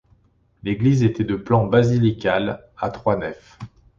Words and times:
L'église 0.63 1.03
était 1.03 1.23
de 1.23 1.35
plan 1.35 1.67
basilical, 1.67 2.63
à 2.75 2.89
trois 2.89 3.17
nefs. 3.17 3.59